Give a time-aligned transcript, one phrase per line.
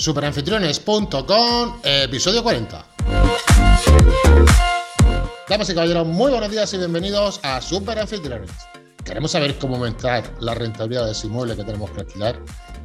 [0.00, 2.86] superanfitriones.com, episodio 40.
[5.46, 8.50] Damas y caballeros, muy buenos días y bienvenidos a Superanfitriones.
[9.04, 12.40] Queremos saber cómo aumentar la rentabilidad de ese inmueble que tenemos que alquilar.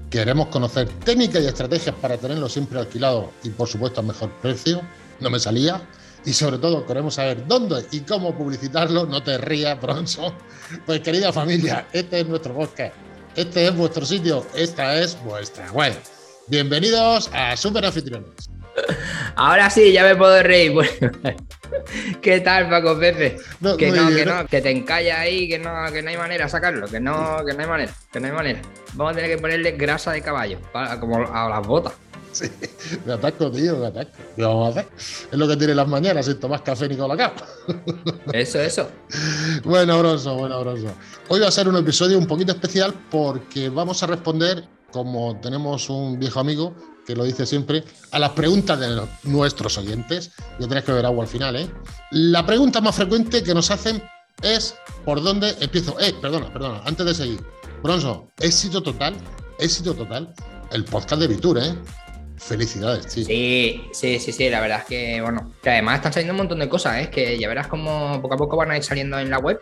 [0.09, 4.81] Queremos conocer técnicas y estrategias para tenerlo siempre alquilado y, por supuesto, a mejor precio.
[5.21, 5.81] No me salía.
[6.25, 9.05] Y sobre todo queremos saber dónde y cómo publicitarlo.
[9.05, 10.33] No te rías, Bronson.
[10.85, 12.93] Pues querida familia, este es nuestro podcast.
[13.35, 14.45] Este es vuestro sitio.
[14.55, 15.93] Esta es vuestra web.
[16.47, 18.29] Bienvenidos a Super Anfitriones.
[19.35, 20.73] Ahora sí, ya me puedo reír.
[21.21, 21.37] Bueno,
[22.21, 23.37] ¿Qué tal, Paco Pepe?
[23.59, 24.41] No, que no, bien, que ¿no?
[24.43, 27.37] no, que te encalla ahí, que no, que no hay manera de sacarlo, que no,
[27.45, 28.61] que no hay manera, que no hay manera.
[28.93, 31.93] Vamos a tener que ponerle grasa de caballo, para- como a las botas.
[32.31, 32.49] Sí,
[33.05, 34.11] me ataco, tío, me ataco.
[34.35, 34.91] ¿Qué vamos a hacer?
[35.31, 37.33] Es lo que tiene las mañanas sin tomar café ni colacao.
[38.33, 38.89] Eso, eso.
[39.63, 40.93] Bueno, Bronson, bueno, Bronson.
[41.29, 45.89] Hoy va a ser un episodio un poquito especial porque vamos a responder, como tenemos
[45.89, 50.31] un viejo amigo que lo dice siempre, a las preguntas de nuestros oyentes.
[50.59, 51.69] Ya tenéis que ver agua al final, ¿eh?
[52.11, 54.01] La pregunta más frecuente que nos hacen
[54.41, 55.99] es ¿por dónde empiezo?
[55.99, 57.39] Eh, perdona, perdona, antes de seguir.
[57.83, 59.15] Bronson, éxito total,
[59.59, 60.33] éxito total.
[60.71, 61.75] El podcast de Vitur, ¿eh?
[62.37, 63.25] Felicidades, tío.
[63.25, 66.59] Sí, sí, sí, sí, la verdad es que, bueno, que además están saliendo un montón
[66.59, 67.09] de cosas, ¿eh?
[67.09, 69.59] que ya verás como poco a poco van a ir saliendo en la web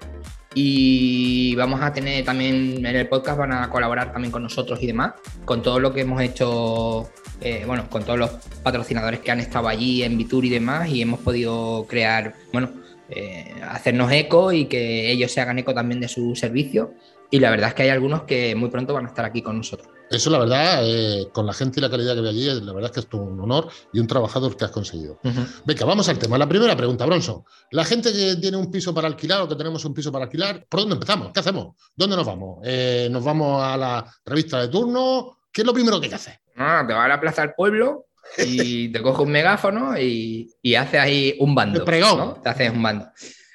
[0.56, 4.88] y vamos a tener también en el podcast, van a colaborar también con nosotros y
[4.88, 5.14] demás,
[5.46, 7.10] con todo lo que hemos hecho,
[7.42, 8.30] eh, bueno, con todos los
[8.64, 13.54] patrocinadores que han estado allí en Vitur y demás y hemos podido crear, bueno, eh,
[13.68, 16.94] hacernos eco y que ellos se hagan eco también de su servicio
[17.34, 19.58] y la verdad es que hay algunos que muy pronto van a estar aquí con
[19.58, 19.90] nosotros.
[20.08, 22.92] Eso, la verdad, eh, con la gente y la calidad que ve allí, la verdad
[22.92, 25.18] es que es todo un honor y un trabajador que has conseguido.
[25.66, 26.38] Venga, vamos al tema.
[26.38, 27.44] La primera pregunta, Bronson.
[27.72, 30.64] La gente que tiene un piso para alquilar o que tenemos un piso para alquilar,
[30.70, 31.32] ¿por dónde empezamos?
[31.34, 31.76] ¿Qué hacemos?
[31.96, 32.60] ¿Dónde nos vamos?
[32.64, 35.40] Eh, ¿Nos vamos a la revista de turno?
[35.52, 36.40] ¿Qué es lo primero que hay que hacer?
[36.56, 38.06] No, te vas a la plaza del pueblo
[38.38, 41.80] y te coges un megáfono y, y haces ahí un bando.
[42.42, 43.08] Te haces un bando.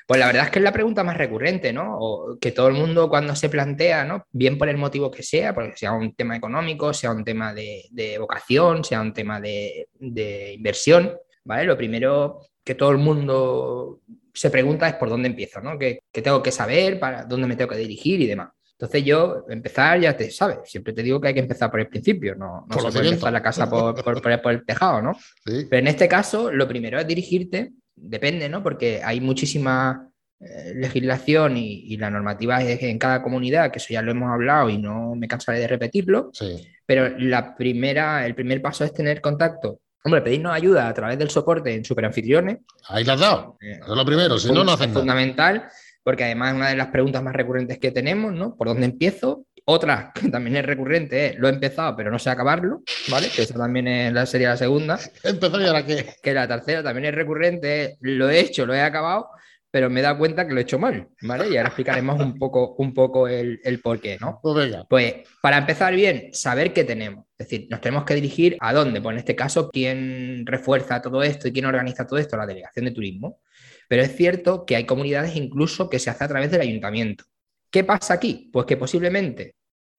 [0.06, 1.99] Pues la verdad es que es la pregunta más recurrente, ¿no?
[1.99, 4.25] O que todo el mundo cuando se plantea, ¿no?
[4.31, 7.84] Bien por el motivo que sea, porque sea un tema económico, sea un tema de,
[7.91, 11.15] de vocación, sea un tema de, de inversión,
[11.45, 11.65] ¿vale?
[11.65, 14.00] Lo primero que todo el mundo
[14.33, 15.79] se pregunta es por dónde empiezo, ¿no?
[15.79, 18.49] ¿Qué, qué tengo que saber, para dónde me tengo que dirigir y demás.
[18.81, 21.89] Entonces yo, empezar ya te sabes, siempre te digo que hay que empezar por el
[21.89, 25.15] principio, no, no se puede empezar la casa por, por- por- por el tejado, ¿no?
[25.44, 25.66] Sí.
[25.69, 28.62] Pero en este caso, lo primero es dirigirte, depende, ¿no?
[28.62, 30.09] Porque hay muchísima
[30.41, 34.31] eh, legislación y, y la normativa es en cada comunidad, que eso ya lo hemos
[34.33, 36.65] hablado y no me cansaré de repetirlo, sí.
[36.87, 39.81] pero la primera, el primer paso es tener contacto.
[40.05, 42.59] Hombre, pedirnos ayuda a través del soporte en Superanfitriones.
[42.88, 43.59] Ahí la has dado.
[43.61, 45.00] eh, Eso es lo primero, si no, no es hacen nada.
[45.00, 45.69] fundamental,
[46.08, 48.56] porque además es una de las preguntas más recurrentes que tenemos, ¿no?
[48.56, 49.44] ¿Por dónde empiezo?
[49.66, 52.80] Otra que también es recurrente es, lo he empezado, pero no sé acabarlo,
[53.10, 53.28] ¿vale?
[53.28, 54.98] Que esa también es la, sería la segunda.
[55.22, 56.14] Empezar y ahora qué.
[56.22, 59.28] Que la tercera también es recurrente, es, lo he hecho, lo he acabado,
[59.70, 61.50] pero me he dado cuenta que lo he hecho mal, ¿vale?
[61.50, 64.40] Y ahora explicaremos un poco, un poco el, el por qué, ¿no?
[64.42, 64.75] Pues.
[64.88, 67.26] Pues para empezar bien, saber qué tenemos.
[67.36, 69.02] Es decir, nos tenemos que dirigir a dónde.
[69.02, 72.38] Pues en este caso, ¿quién refuerza todo esto y quién organiza todo esto?
[72.38, 73.40] La delegación de turismo.
[73.88, 77.25] Pero es cierto que hay comunidades incluso que se hace a través del ayuntamiento.
[77.71, 78.50] ¿Qué pasa aquí?
[78.53, 79.56] Pues que posiblemente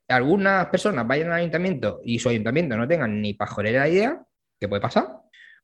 [0.07, 4.21] algunas personas vayan al ayuntamiento y su ayuntamiento no tengan ni pajolera idea,
[4.59, 5.07] ¿qué puede pasar?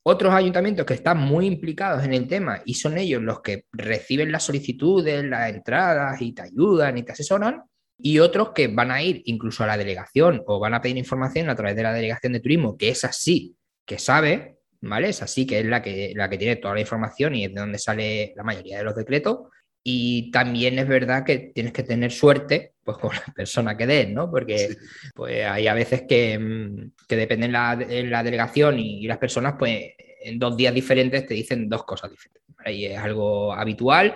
[0.03, 4.31] Otros ayuntamientos que están muy implicados en el tema y son ellos los que reciben
[4.31, 7.63] las solicitudes, las entradas y te ayudan y te asesoran,
[7.97, 11.50] y otros que van a ir incluso a la delegación o van a pedir información
[11.50, 14.55] a través de la delegación de turismo, que es así, que sabe,
[14.88, 15.09] ¿vale?
[15.09, 17.59] Es así que es la que, la que tiene toda la información y es de
[17.59, 19.50] donde sale la mayoría de los decretos.
[19.84, 24.09] Y también es verdad que tienes que tener suerte pues, con la persona que des,
[24.09, 24.31] ¿no?
[24.31, 24.75] Porque
[25.13, 29.56] pues, hay a veces que, mm, que dependen la, la delegación y, y las personas,
[29.59, 29.91] pues
[30.22, 32.44] en dos días diferentes te dicen dos cosas diferentes.
[32.57, 32.74] ¿vale?
[32.74, 34.16] Y es algo habitual,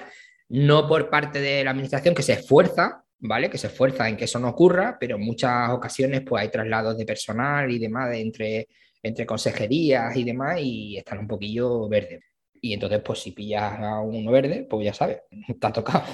[0.49, 3.49] no por parte de la administración que se esfuerza, ¿vale?
[3.49, 6.97] Que se esfuerza en que eso no ocurra, pero en muchas ocasiones pues hay traslados
[6.97, 8.67] de personal y demás de entre,
[9.01, 12.21] entre consejerías y demás y están un poquillo verdes.
[12.61, 15.19] Y entonces, pues si pillas a uno verde, pues ya sabes,
[15.61, 16.05] ha tocado,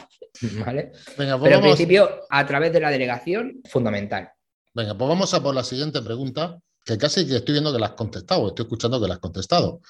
[0.65, 0.91] ¿vale?
[1.17, 4.29] Venga, pues Pero en vamos, principio, a través de la delegación, fundamental.
[4.73, 7.87] venga, pues vamos a por la siguiente pregunta, que casi que estoy viendo que la
[7.87, 9.81] has contestado, estoy escuchando que la has contestado,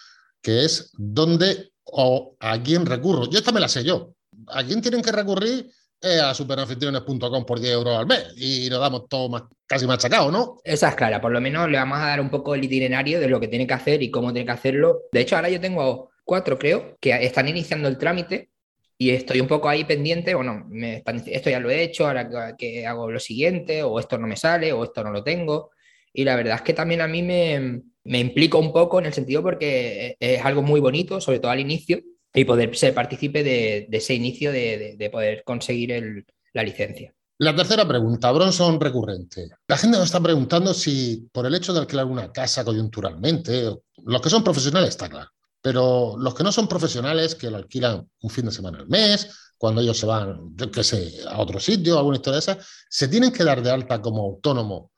[0.42, 3.30] que es ¿dónde o a quién recurro?
[3.30, 4.14] Yo esta me la sé yo.
[4.48, 5.70] ¿A quién tienen que recurrir?
[6.02, 10.32] Eh, a superanfitriones.com por 10 euros al mes y nos damos todo más, casi machacado,
[10.32, 10.58] ¿no?
[10.64, 13.28] Esa es clara, por lo menos le vamos a dar un poco el itinerario de
[13.28, 15.04] lo que tiene que hacer y cómo tiene que hacerlo.
[15.12, 18.50] De hecho, ahora yo tengo cuatro, creo, que están iniciando el trámite
[18.98, 22.86] y estoy un poco ahí pendiente, bueno, me esto ya lo he hecho, ahora que-
[22.86, 25.72] hago lo siguiente, o esto no me sale, o esto no lo tengo.
[26.14, 29.14] Y la verdad es que también a mí me, Me implico un poco en el
[29.14, 32.00] sentido porque es algo muy bonito, sobre todo al inicio,
[32.36, 37.14] y poder ser partícipe de, ese inicio de, poder conseguir la licencia.
[37.38, 39.50] La tercera pregunta, Bronson recurrente.
[39.68, 44.22] La gente nos está preguntando si por el hecho de alquilar una casa coyunturalmente, los
[44.22, 45.30] que son profesionales está claro,
[45.62, 49.30] pero los que no son profesionales, que lo alquilan un fin de semana al mes,
[49.58, 50.82] cuando ellos se van, yo qué
[51.30, 52.58] a otro sitio, alguna historia de esa,
[52.90, 54.92] ¿se tienen que dar de alta como autónomo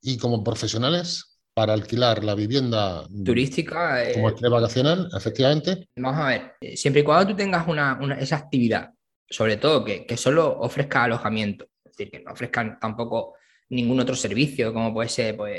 [0.00, 4.02] y como profesionales para alquilar la vivienda turística.
[4.12, 5.88] Como eh, vacacional, efectivamente.
[5.96, 8.90] Vamos a ver, eh, siempre y cuando tú tengas una, esa actividad,
[9.28, 13.34] sobre todo que, solo ofrezca alojamiento, es decir, que no ofrezcan tampoco
[13.70, 15.54] ningún otro servicio, como puede ser pues,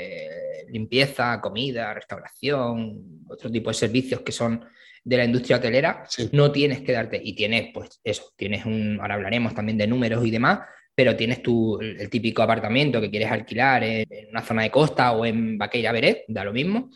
[0.68, 4.64] limpieza, comida, restauración, otro tipo de servicios que son
[5.02, 9.14] de la industria hotelera, no tienes que darte, y tienes, pues eso, tienes un, ahora
[9.14, 10.60] hablaremos también de números y demás,
[10.96, 15.26] pero tienes tu, el típico apartamento que quieres alquilar en, una zona de costa o
[15.26, 16.90] en Baqueira Beret, da lo mismo,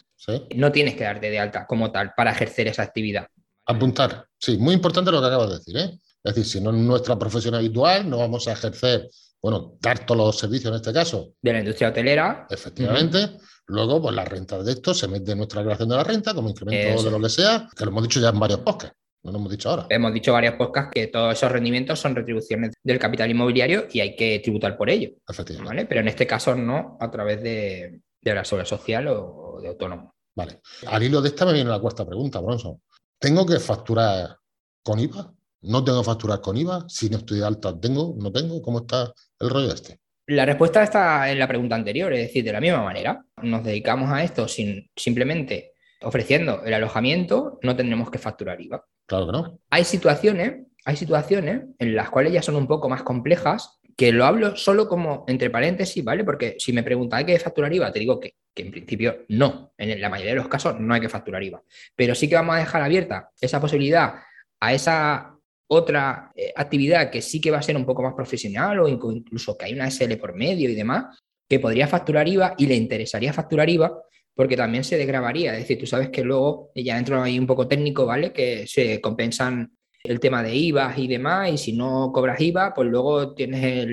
[0.56, 3.26] no tienes que darte de alta como tal para ejercer esa actividad.
[3.66, 5.76] Apuntar, sí, muy importante lo que acabas de decir.
[5.76, 5.98] ¿eh?
[6.24, 9.10] Es decir, si no es nuestra profesión habitual, no vamos a ejercer,
[9.42, 11.34] bueno, dar todos los servicios en este caso.
[11.42, 12.46] De la industria hotelera.
[12.48, 13.36] Efectivamente.
[13.66, 16.48] Luego, pues la renta de esto se mete en nuestra creación de la renta como
[16.48, 18.96] incremento de lo que sea, que lo hemos dicho ya en varios podcasts.
[19.22, 19.86] No lo hemos dicho ahora.
[19.90, 24.16] Hemos dicho varias podcasts que todos esos rendimientos son retribuciones del capital inmobiliario y hay
[24.16, 25.10] que tributar por ello.
[25.28, 25.86] Efectivamente.
[25.86, 30.14] Pero en este caso no a través de, la seguridad social o, de autónomo.
[30.34, 30.60] Vale.
[30.86, 32.80] Al hilo de esta me viene la cuarta pregunta, Bronson.
[33.18, 34.36] ¿Tengo que facturar
[34.82, 35.34] con IVA?
[35.62, 36.86] ¿No tengo que facturar con IVA?
[36.88, 38.14] Si no estoy de alta, ¿tengo?
[38.16, 38.62] ¿No tengo?
[38.62, 39.98] ¿Cómo está el rollo este?
[40.28, 43.22] La respuesta está en la pregunta anterior, es decir, de la misma manera.
[43.42, 48.84] Nos dedicamos a esto sin, simplemente ofreciendo el alojamiento, no tendremos que facturar IVA.
[49.10, 49.58] Claro que no.
[49.70, 54.24] Hay situaciones, hay situaciones en las cuales ya son un poco más complejas, que lo
[54.24, 56.22] hablo solo como entre paréntesis, ¿vale?
[56.22, 57.90] Porque si me preguntan, ¿hay que facturar IVA?
[57.90, 59.72] Te digo que, en principio no.
[59.76, 61.60] En la mayoría de los casos no hay que facturar IVA.
[61.96, 64.14] Pero sí que vamos a dejar abierta esa posibilidad
[64.60, 65.34] a esa
[65.66, 69.58] otra eh, actividad que sí que va a ser un poco más profesional o incluso
[69.58, 71.18] que hay una SL por medio y demás,
[71.48, 73.92] que podría facturar IVA y le interesaría facturar IVA,
[74.34, 75.52] porque también se desgrabaría.
[75.52, 78.32] Es decir, tú sabes que luego, ya dentro ahí un poco técnico, ¿vale?
[78.32, 79.72] Que se compensan
[80.02, 83.86] el tema de IVA y demás, y si no cobras IVA, pues luego tienes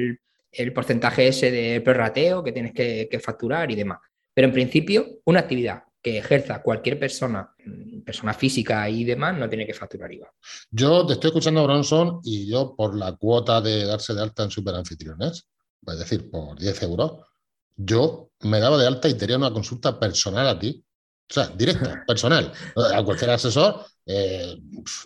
[0.52, 4.00] el, porcentaje ese de prorrateo que tienes que, facturar y demás.
[4.34, 9.50] Pero en principio, una actividad que ejerza cualquier persona, mm, persona física y demás, no
[9.50, 10.32] tiene que facturar IVA.
[10.72, 14.52] Yo te estoy escuchando, Bronson, y yo por la cuota de darse de alta en
[14.52, 15.48] superanfitriones,
[15.86, 17.22] es decir, por 10 euros,
[17.78, 20.84] yo me daba de alta y tenía una consulta personal a ti.
[21.30, 22.52] O sea, directa, personal.
[22.94, 24.58] A cualquier asesor eh,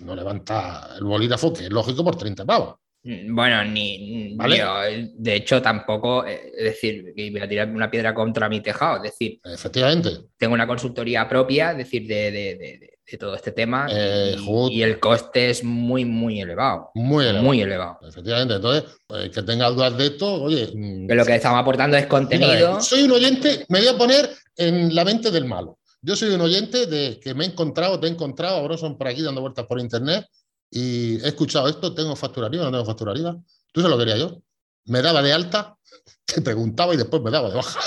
[0.02, 2.76] no levanta el bolígrafo, que es lógico, por 30 pavos.
[3.04, 8.14] Mm, bueno, ni, de hecho tampoco, eh, es decir, que voy a tirar una piedra
[8.14, 10.10] contra mi tejado, es decir, efectivamente.
[10.38, 14.38] Tengo una consultoría propia, es decir, de, todo este tema eh,
[14.70, 16.92] y, el coste es muy, muy elevado.
[16.94, 17.44] Muy elevado.
[17.44, 18.00] Muy elevado.
[18.08, 20.72] Efectivamente, entonces, pues, que tenga dudas de esto, oye...
[20.74, 22.80] Mm, que lo que estamos aportando es contenido.
[22.82, 25.80] soy un oyente, me voy a poner en la mente del malo.
[26.02, 29.08] Yo soy un oyente de que me he encontrado, te he encontrado, ahora son por
[29.08, 30.26] aquí dando vueltas por internet
[30.70, 33.36] y he escuchado esto, ¿tengo factura arriba no tengo factura arriba?
[33.72, 34.42] Tú se lo quería yo.
[34.86, 35.76] Me daba de alta,
[36.26, 37.80] te preguntaba y después me daba de baja.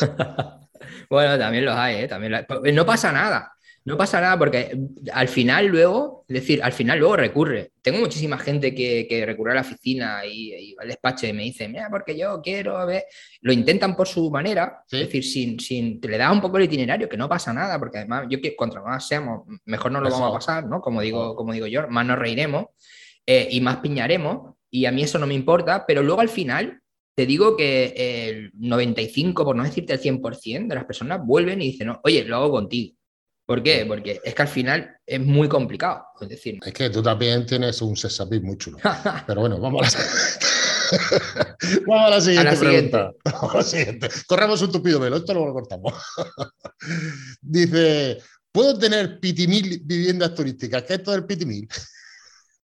[1.10, 2.08] bueno, también los hay, ¿eh?
[2.08, 3.52] También No pasa nada.
[3.84, 4.78] No pasa nada porque
[5.12, 7.72] al final luego, es decir, al final luego recurre.
[7.82, 11.88] Tengo muchísima gente que, recurre a la oficina y, al despacho y me dice, mira,
[11.90, 13.04] porque yo quiero ver,
[13.40, 16.64] lo intentan por su manera, es decir, sin, sin, te le da un poco el
[16.64, 20.10] itinerario, que no pasa nada, porque además yo que contra más seamos, mejor no lo
[20.10, 20.80] vamos a pasar, ¿no?
[20.80, 22.66] Como digo, como digo yo, más nos reiremos
[23.26, 26.80] eh, y más piñaremos, y a mí eso no me importa, pero luego al final
[27.14, 31.72] te digo que el 95, por no decirte el 100% de las personas vuelven y
[31.72, 32.96] dicen, oye, lo hago contigo.
[33.52, 33.84] ¿Por qué?
[33.84, 36.06] Porque es que al final es muy complicado.
[36.18, 38.78] Es decir, es que tú también tienes un sesapis muy chulo.
[39.26, 41.56] Pero bueno, vamos a la,
[41.86, 43.12] vamos a la siguiente pregunta.
[43.24, 44.08] Vamos a la siguiente.
[44.26, 45.92] Corremos un tupido velo, esto luego lo cortamos.
[47.42, 50.84] Dice, ¿puedo tener pitimil viviendas turísticas?
[50.84, 51.68] ¿Qué es esto del pitimil?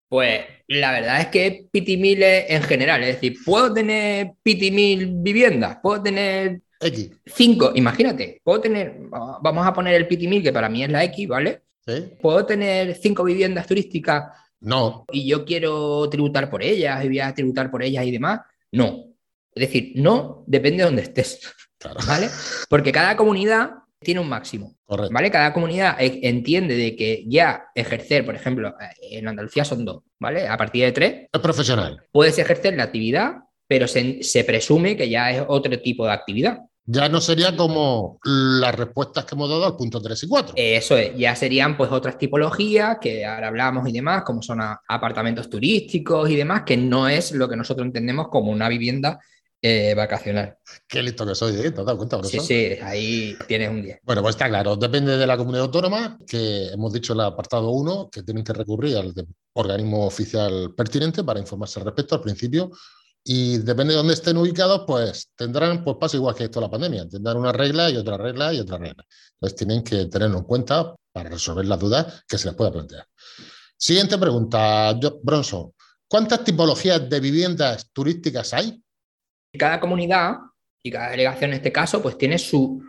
[0.09, 5.81] Pues la verdad es que pitimil en general, es decir, ¿puedo tener pitimil viviendas?
[5.83, 7.11] ¿Puedo tener X.
[7.27, 11.29] 5, imagínate, puedo tener, vamos a poner el Pitimil, que para mí es la X,
[11.29, 11.63] ¿vale?
[11.87, 12.13] ¿Sí?
[12.21, 14.25] ¿Puedo tener cinco viviendas turísticas?
[14.61, 15.05] No.
[15.13, 18.41] Y yo quiero tributar por ellas y voy a tributar por ellas y demás.
[18.73, 19.05] No.
[19.55, 21.41] Es decir, no depende de donde estés.
[22.07, 22.29] ¿Vale?
[22.69, 23.71] Porque cada comunidad
[24.01, 24.77] tiene un máximo.
[24.85, 25.13] Correcto.
[25.13, 25.31] ¿Vale?
[25.31, 30.47] Cada comunidad e, entiende de que ya ejercer, por ejemplo, en Andalucía son dos, ¿vale?
[30.47, 31.29] A partir de tres.
[31.33, 32.03] Es profesional.
[32.11, 33.37] Puedes ejercer la actividad,
[33.69, 36.59] pero se, se presume que ya es otro tipo de actividad.
[36.91, 40.55] Ya no sería como las respuestas que hemos dado al punto 3 y 4.
[40.57, 45.51] Eso es, ya serían pues otras tipologías que ahora hablamos y demás, como son apartamentos
[45.51, 49.21] turísticos y demás, que no es lo que nosotros entendemos como una vivienda
[49.61, 50.57] eh, vacacional.
[50.87, 51.73] Qué listo que soy, ¿eh?
[51.73, 52.23] ¿Te has dado cuenta?
[52.23, 53.99] Sí, sí, ahí tienes un 10.
[54.05, 57.69] Bueno, pues está claro, depende de la comunidad autónoma, que hemos dicho en el apartado
[57.71, 59.13] 1, que tienen que recurrir al
[59.53, 62.71] organismo oficial pertinente para informarse al respecto al principio.
[63.31, 67.07] Y depende de dónde estén ubicados, pues tendrán, pues pasa igual que esto la pandemia,
[67.07, 69.05] tendrán una regla y otra regla y otra regla.
[69.35, 73.07] Entonces tienen que tenerlo en cuenta para resolver las dudas que se les pueda plantear.
[73.77, 75.75] Siguiente pregunta, Bronson.
[76.09, 78.83] ¿Cuántas tipologías de viviendas turísticas hay?
[79.59, 80.37] Cada comunidad
[80.83, 82.81] y cada delegación en este caso, pues tiene sus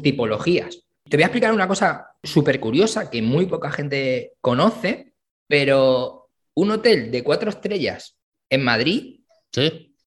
[0.00, 0.78] tipologías.
[1.06, 5.12] Te voy a explicar una cosa súper curiosa que muy poca gente conoce,
[5.46, 8.16] pero un hotel de cuatro estrellas
[8.48, 9.20] en Madrid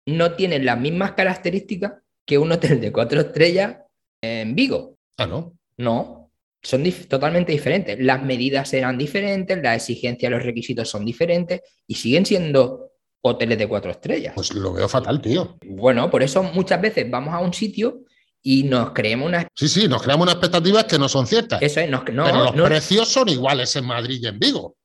[0.06, 1.94] no tiene las mismas características
[2.25, 3.77] que un hotel de cuatro estrellas
[4.22, 4.98] en Vigo.
[5.18, 5.58] Ah, no.
[5.77, 6.32] No,
[6.65, 7.98] son totalmente diferentes.
[8.00, 13.68] Las medidas serán diferentes, las exigencias, los requisitos son diferentes y siguen siendo hoteles de
[13.68, 14.34] cuatro estrellas.
[14.36, 15.58] Pues lo veo fatal, tío.
[15.65, 18.01] Bueno, por eso muchas veces vamos a un sitio
[18.42, 19.48] y nos creemos una...
[19.54, 21.62] Sí, sí, nos creamos unas expectativas que no son ciertas.
[21.62, 24.77] Eso es, no, Pero los precios son iguales en Madrid y en Vigo.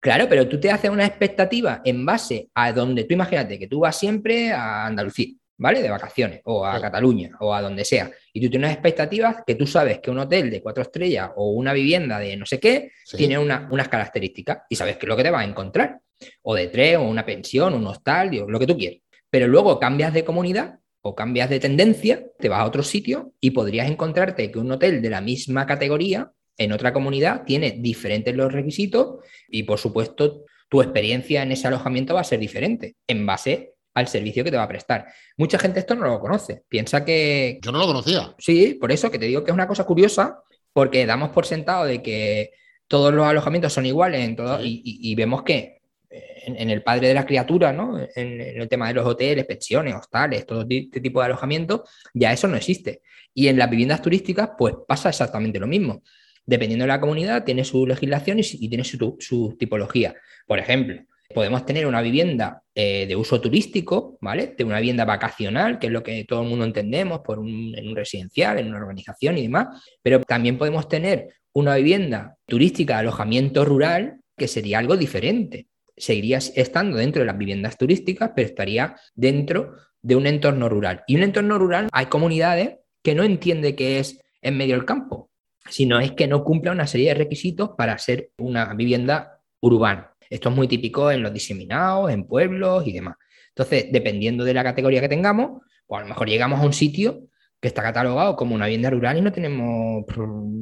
[0.00, 3.80] Claro, pero tú te haces una expectativa en base a donde tú imagínate que tú
[3.80, 5.82] vas siempre a Andalucía, ¿vale?
[5.82, 8.08] De vacaciones, o a Cataluña, o a donde sea.
[8.32, 11.72] Y tú tienes expectativas que tú sabes que un hotel de cuatro estrellas o una
[11.72, 15.30] vivienda de no sé qué tiene unas características y sabes qué es lo que te
[15.30, 15.98] vas a encontrar
[16.42, 19.00] o de tres, o una pensión, un hostal, lo que tú quieras.
[19.30, 23.50] Pero luego cambias de comunidad o cambias de tendencia, te vas a otro sitio y
[23.50, 28.52] podrías encontrarte que un hotel de la misma categoría en otra comunidad tiene diferentes los
[28.52, 33.74] requisitos y por supuesto tu experiencia en ese alojamiento va a ser diferente en base
[33.94, 35.06] al servicio que te va a prestar.
[35.36, 37.58] Mucha gente esto no lo conoce, piensa que...
[37.62, 38.34] Yo no lo conocía.
[38.38, 41.84] Sí, por eso que te digo que es una cosa curiosa porque damos por sentado
[41.86, 42.50] de que
[42.86, 47.26] todos los alojamientos son iguales en todo, y, vemos que en, el padre de la
[47.26, 47.98] criatura, ¿no?
[48.14, 51.84] En, el tema de los hoteles, pensiones, hostales, todo este tipo de alojamiento,
[52.14, 53.02] ya eso no existe.
[53.34, 56.02] Y en las viviendas turísticas, pues pasa exactamente lo mismo.
[56.48, 60.14] Dependiendo de la comunidad, tiene su legislación y, tiene su, tipología.
[60.46, 61.02] Por ejemplo,
[61.34, 64.54] podemos tener una vivienda eh, de uso turístico, ¿vale?
[64.56, 67.94] De una vivienda vacacional, que es lo que todo el mundo entendemos por en un
[67.94, 69.66] residencial, en una organización y demás,
[70.02, 75.66] pero también podemos tener una vivienda turística de alojamiento rural, que sería algo diferente
[75.98, 81.02] seguiría estando dentro de las viviendas turísticas, pero estaría dentro de un entorno rural.
[81.06, 85.27] Y un entorno rural hay comunidades que no entiende que es en medio del campo,
[85.68, 90.14] sino es que no cumple una serie de requisitos para ser una vivienda urbana.
[90.30, 93.16] Esto es muy típico en los diseminados, en pueblos y demás.
[93.48, 97.28] Entonces, dependiendo de la categoría que tengamos, pues a lo mejor llegamos a un sitio
[97.60, 100.04] que está catalogado como una vivienda rural y no tenemos,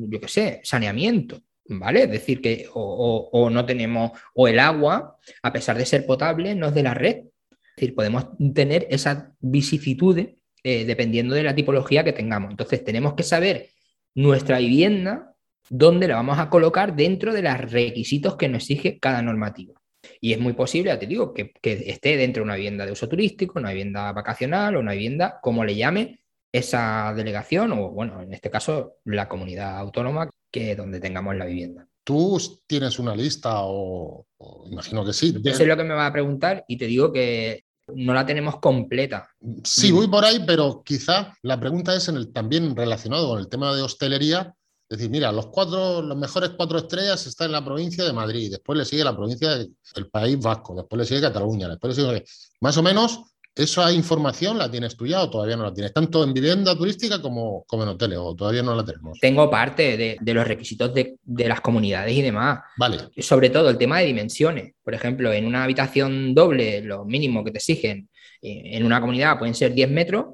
[0.08, 1.40] yo qué sé, saneamiento.
[1.68, 2.04] ¿vale?
[2.04, 6.68] Es decir, que o, no tenemos, o el agua, a pesar de ser potable, no
[6.68, 7.16] es de la red.
[7.16, 12.50] Es decir, podemos tener esa vicisitudes eh, dependiendo de la tipología que tengamos.
[12.50, 13.68] Entonces, tenemos que saber
[14.16, 15.36] nuestra vivienda,
[15.68, 19.74] dónde la vamos a colocar dentro de los requisitos que nos exige cada normativa.
[20.20, 22.92] Y es muy posible, ya te digo, que, que esté dentro de una vivienda de
[22.92, 26.20] uso turístico, una vivienda vacacional o una vivienda, como le llame,
[26.50, 31.86] esa delegación o, bueno, en este caso, la comunidad autónoma que donde tengamos la vivienda.
[32.02, 34.26] ¿Tú tienes una lista o,
[34.70, 35.34] imagino que sí?
[35.42, 38.58] Yo sé lo que me va a preguntar y te digo que no la tenemos
[38.58, 39.28] completa.
[39.64, 43.48] Sí, voy por ahí, pero quizá la pregunta es en el, también relacionado con el
[43.48, 44.54] tema de hostelería.
[44.88, 48.52] Es decir, mira, los cuatro, los mejores cuatro estrellas están en la provincia de Madrid,
[48.52, 52.24] después le sigue la provincia del País Vasco, después le sigue Cataluña, después le sigue.
[52.60, 53.20] Más o menos
[53.56, 55.94] ¿Esa información la tienes tú ya o todavía no la tienes?
[55.94, 59.18] Tanto en vivienda turística como, como en hoteles, o todavía no la tenemos.
[59.18, 62.60] Tengo parte de, los requisitos de, de, las comunidades y demás.
[62.76, 62.98] Vale.
[63.16, 64.74] Sobre todo el tema de dimensiones.
[64.84, 68.10] Por ejemplo, en una habitación doble, lo mínimo que te exigen
[68.42, 70.26] en una comunidad pueden ser 10 metros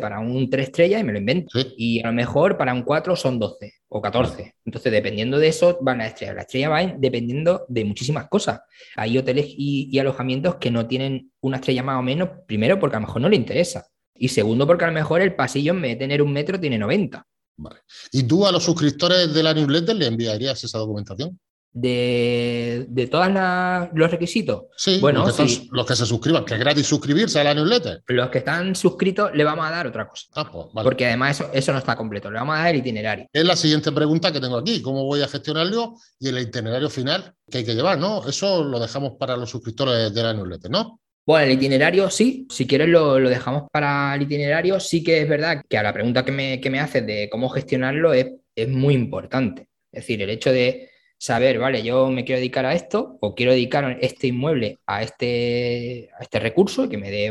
[0.00, 1.58] para un 3 estrellas y me lo invento.
[1.76, 4.54] Y a lo mejor para un 4 son 12 o 14.
[4.64, 6.34] Entonces, dependiendo de eso, van las estrellas.
[6.36, 8.60] La estrella va dependiendo de muchísimas cosas.
[8.96, 13.00] Hay hoteles y, alojamientos que no tienen una estrella más o menos, primero porque a
[13.00, 13.86] lo mejor no le interesa.
[14.14, 16.78] Y segundo, porque a lo mejor el pasillo en vez de tener un metro tiene
[16.78, 17.26] 90.
[17.56, 17.80] Vale.
[18.10, 21.38] ¿Y tú a los suscriptores de la newsletter le enviarías esa documentación?
[21.72, 23.28] De, de todos
[23.94, 24.64] los requisitos.
[24.76, 28.02] Sí, bueno, los que, los que, se suscriban, que es gratis suscribirse a la newsletter.
[28.06, 30.26] Los que están suscritos le vamos a dar otra cosa.
[30.34, 33.26] Ah, pues, Porque además eso, eso no está completo, le vamos a dar el itinerario.
[33.32, 35.94] Es la siguiente pregunta que tengo aquí, ¿cómo voy a gestionarlo?
[36.18, 38.26] Y el itinerario final que hay que llevar, ¿no?
[38.28, 41.00] Eso lo dejamos para los suscriptores de la newsletter, ¿no?
[41.24, 44.80] Bueno, el itinerario sí, si quieres lo, dejamos para el itinerario.
[44.80, 47.48] Sí que es verdad que a la pregunta que me, que me haces de cómo
[47.48, 48.26] gestionarlo es,
[48.56, 49.68] es muy importante.
[49.92, 50.90] Es decir, el hecho de
[51.22, 56.10] saber, vale, yo me quiero dedicar a esto o quiero dedicar este inmueble a este,
[56.18, 57.30] a este recurso que me dé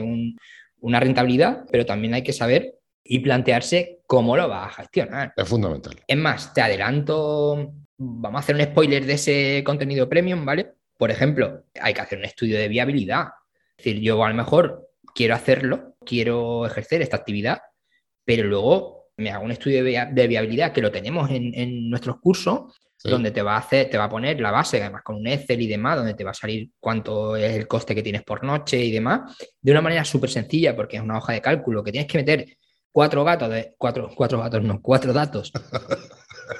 [0.79, 5.33] una rentabilidad, pero también hay que saber y plantearse cómo lo vas a gestionar.
[5.35, 5.93] Es fundamental.
[6.07, 10.71] Es más, te adelanto, vamos a hacer un spoiler de ese contenido premium, ¿vale?
[10.97, 13.25] Por ejemplo, hay que hacer un estudio de viabilidad.
[13.75, 17.61] Es decir, yo a lo mejor quiero hacerlo, quiero ejercer esta actividad,
[18.23, 22.73] pero luego me hago un estudio de viabilidad que lo tenemos en, en nuestros cursos
[23.03, 25.61] donde te va a hacer, te va a poner la base, además con un Excel
[25.61, 28.83] y demás, donde te va a salir cuánto es el coste que tienes por noche
[28.83, 32.11] y demás, de una manera súper sencilla, porque es una hoja de cálculo que tienes
[32.11, 32.45] que meter
[32.91, 35.51] cuatro gatos, de, cuatro, cuatro gatos, no, cuatro datos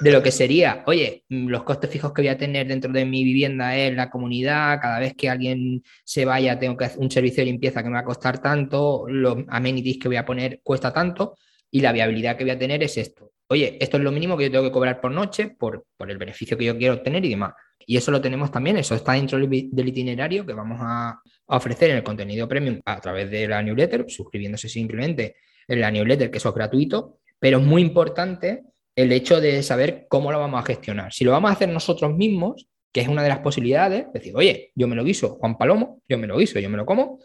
[0.00, 3.22] de lo que sería, oye, los costes fijos que voy a tener dentro de mi
[3.22, 7.42] vivienda es la comunidad, cada vez que alguien se vaya tengo que hacer un servicio
[7.42, 10.92] de limpieza que me va a costar tanto, los amenities que voy a poner cuesta
[10.92, 11.36] tanto
[11.72, 14.44] y la viabilidad que voy a tener es esto oye, esto es lo mínimo que
[14.44, 17.52] yo tengo que cobrar por noche por, el beneficio que yo quiero obtener y demás.
[17.86, 21.96] Y eso lo tenemos también, eso está dentro del itinerario que vamos a, ofrecer en
[21.96, 25.36] el contenido premium a través de la newsletter, suscribiéndose simplemente
[25.68, 28.62] en la newsletter, que eso es gratuito, pero es muy importante
[28.96, 31.12] el hecho de saber cómo lo vamos a gestionar.
[31.12, 34.70] Si lo vamos a hacer nosotros mismos, que es una de las posibilidades, decir, oye,
[34.74, 37.18] yo me lo guiso, Juan Palomo, yo me lo guiso, yo me lo como,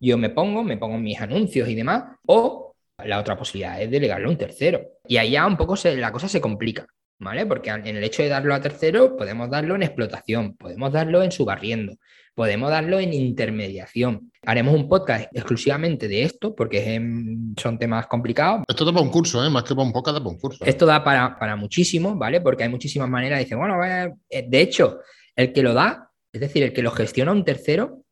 [0.00, 2.69] yo me pongo, me pongo mis anuncios y demás, o
[3.04, 4.82] la otra posibilidad es delegarlo a un tercero.
[5.06, 6.86] Y ahí ya un poco la cosa se complica,
[7.18, 7.46] ¿vale?
[7.46, 11.32] Porque en el hecho de darlo a tercero, podemos darlo en explotación, podemos darlo en
[11.32, 11.96] subarriendo,
[12.34, 14.32] podemos darlo en intermediación.
[14.46, 17.00] Haremos un podcast exclusivamente de esto, porque
[17.56, 18.62] son temas complicados.
[18.68, 19.50] Esto da para un curso, ¿eh?
[19.50, 20.64] más que para un podcast, da para un curso.
[20.64, 22.40] Esto da para, para muchísimo, ¿vale?
[22.40, 23.40] Porque hay muchísimas maneras.
[23.40, 25.00] Dice, bueno, eh, de hecho,
[25.36, 28.04] el que lo da, es decir, el que lo gestiona un tercero,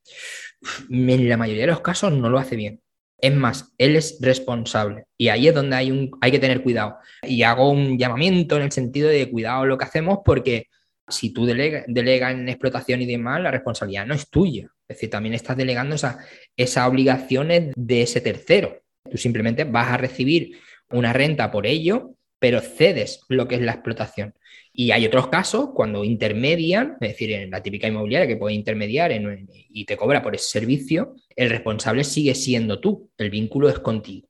[0.91, 2.81] en la mayoría de los casos no lo hace bien.
[3.21, 6.97] Es más, él es responsable y ahí es donde hay, un, hay que tener cuidado.
[7.23, 10.69] Y hago un llamamiento en el sentido de cuidado lo que hacemos porque
[11.09, 14.71] si tú delegas delega en explotación y demás, la responsabilidad no es tuya.
[14.87, 16.17] Es decir, también estás delegando esas
[16.57, 18.83] esa obligaciones de ese tercero.
[19.11, 20.59] Tú simplemente vas a recibir
[20.91, 24.35] una renta por ello, pero cedes lo que es la explotación.
[24.81, 29.11] Y hay otros casos cuando intermedian, es decir, en la típica inmobiliaria que puede intermediar
[29.71, 34.29] y te cobra por ese servicio, el responsable sigue siendo tú, el vínculo es contigo.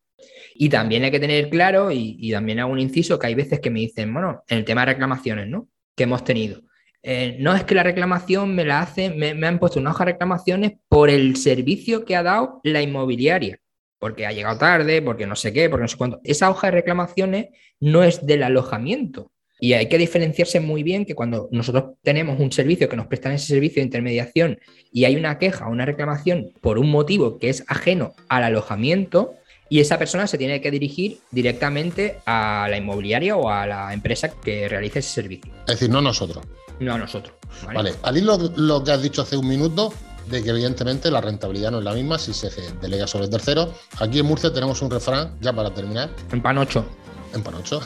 [0.55, 3.69] Y también hay que tener claro, y, también hago un inciso, que hay veces que
[3.69, 5.69] me dicen, bueno, en el tema de reclamaciones, ¿no?
[5.95, 6.63] Que hemos tenido.
[7.03, 10.07] Eh, no es que la reclamación me la hace, me, me, han puesto una hoja
[10.07, 13.61] de reclamaciones por el servicio que ha dado la inmobiliaria,
[13.99, 16.21] porque ha llegado tarde, porque no sé qué, porque no sé cuánto.
[16.25, 17.49] Esa hoja de reclamaciones
[17.81, 19.31] no es del alojamiento,
[19.61, 23.33] y hay que diferenciarse muy bien que cuando nosotros tenemos un servicio que nos prestan
[23.33, 24.59] ese servicio de intermediación
[24.93, 29.35] y hay una queja o una reclamación por un motivo que es ajeno al alojamiento,
[29.71, 34.31] y esa persona se tiene que dirigir directamente a la inmobiliaria o a la empresa
[34.31, 35.53] que realice ese servicio.
[35.67, 36.43] Es decir, no nosotros.
[36.81, 37.35] No a nosotros.
[37.75, 39.93] Vale, al hilo lo que has dicho hace un minuto,
[40.31, 43.73] de que evidentemente la rentabilidad no es la misma si se delega sobre tercero.
[43.99, 46.11] Aquí en Murcia tenemos un refrán, ya para terminar.
[46.33, 46.87] En Panocho
[47.35, 47.81] en Panocho,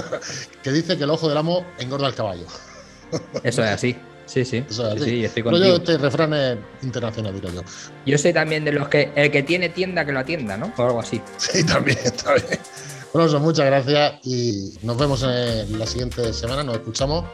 [0.62, 2.46] que dice que el ojo del amo engorda al caballo.
[3.42, 3.96] Eso es así.
[4.26, 4.64] Sí, sí.
[4.68, 5.24] Eso es así.
[5.24, 7.62] estoy Pero yo este refrán es internacional, digo yo.
[8.06, 10.72] Yo soy también de los que el que tiene tienda que lo atienda, ¿no?
[10.76, 11.20] O algo así.
[11.36, 12.34] Sí, también, está
[13.14, 17.24] Bueno, muchas gracias y nos vemos en la siguiente semana, nos escuchamos.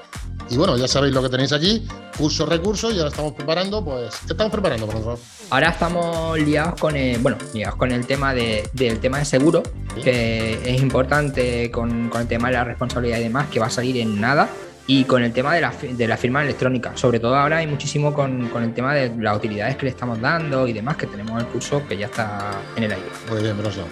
[0.50, 1.88] Y bueno, ya sabéis lo que tenéis aquí,
[2.18, 5.18] curso, recursos, y ahora estamos preparando, pues, ¿qué estamos preparando, profesor?
[5.48, 9.62] Ahora estamos liados con el, bueno, liados con el tema de, del tema de seguro,
[10.04, 13.70] que es importante con, con, el tema de la responsabilidad y demás, que va a
[13.70, 14.50] salir en nada.
[14.86, 18.12] Y con el tema de la, de la firma electrónica, sobre todo ahora hay muchísimo
[18.12, 21.40] con, con, el tema de las utilidades que le estamos dando y demás, que tenemos
[21.40, 23.06] el curso que ya está en el aire.
[23.30, 23.86] Muy bien, profesor.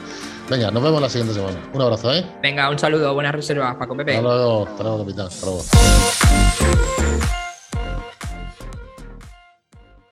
[0.51, 1.59] Venga, nos vemos la siguiente semana.
[1.75, 2.25] Un abrazo, ¿eh?
[2.43, 4.17] Venga, un saludo, buenas reservas, Paco Pepe.
[4.17, 5.27] Hasta luego, hasta luego, capitán.
[5.27, 5.63] Hasta luego.